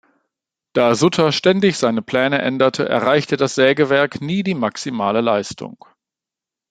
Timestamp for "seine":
1.77-2.01